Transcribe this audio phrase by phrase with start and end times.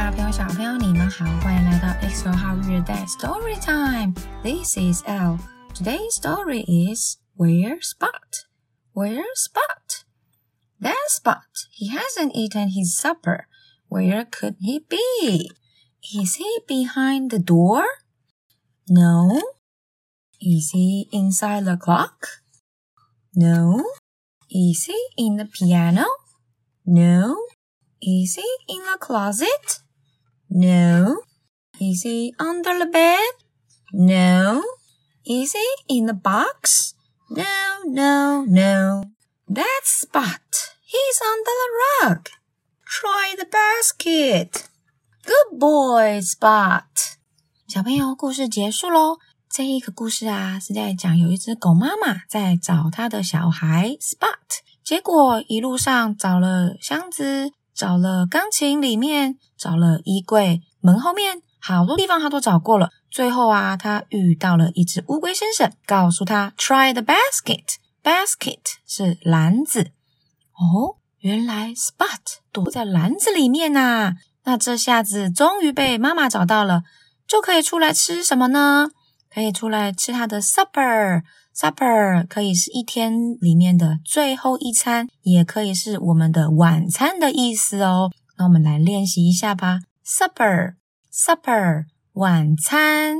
[0.00, 4.14] 大朋友、小朋友，你们好，欢迎来到 XO 号日代 Story Time.
[4.42, 5.38] This is L.
[5.74, 8.46] Today's story is Where Spot?
[8.94, 10.04] Where Spot?
[10.80, 11.42] That Spot.
[11.72, 13.48] He hasn't eaten his supper.
[13.90, 15.50] Where could he be?
[16.14, 17.84] Is he behind the door?
[18.88, 19.42] No.
[20.40, 22.40] Is he inside the clock?
[23.34, 23.84] No.
[24.50, 26.06] Is he in the piano?
[26.86, 27.36] No.
[28.02, 29.80] Is he in the closet?
[30.50, 31.22] No.
[31.78, 33.18] Is he under the bed?
[33.92, 34.62] No.
[35.24, 36.94] Is he in the box?
[37.28, 37.44] No,
[37.84, 39.10] no, no.
[39.48, 40.40] That's Spot.
[40.84, 41.70] He's under the
[42.08, 42.28] rug.
[42.86, 44.68] Try the basket.
[45.24, 46.84] Good boy, Spot.
[47.68, 49.18] 小朋友，故事结束喽。
[49.50, 57.52] 这一个故事啊，是在讲有一只狗妈妈在找它的小孩 Spot，结果一路上找了箱子。
[57.73, 62.89] 找了钢琴里面，找了衣柜门后面，好多地方他都找过了。
[63.09, 67.75] 最后啊，他遇到了一只乌龟先生，告诉他 “Try the basket”。
[68.03, 69.91] basket 是篮子
[70.53, 74.13] 哦，原来 Spot 躲在篮子里面呐。
[74.43, 76.81] 那这下子终于被妈妈找到了，
[77.27, 78.89] 就可以出来吃什么呢？
[79.33, 81.21] 可以出来吃他的 supper。
[81.53, 88.09] Supper 可以是一天里面的最后一餐，也可以是我们的晚餐的意思哦。
[88.37, 89.81] 那我们来练习一下吧。
[90.05, 93.17] Supper，Supper，晚餐。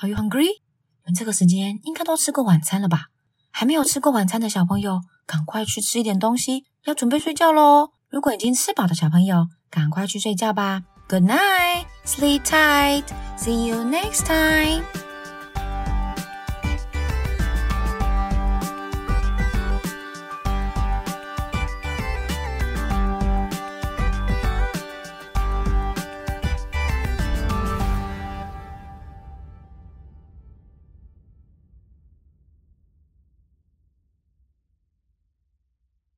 [0.00, 0.48] Are you hungry？
[0.48, 3.06] 你们这个时间应该都吃过晚餐了吧？
[3.50, 7.90] 还没有吃过晚餐的小朋友，赶快去吃一点东西，要准备睡觉喽。
[8.10, 10.82] 如果已经吃饱的小朋友，赶快去睡觉吧。
[11.08, 15.07] Good night，sleep tight，see you next time。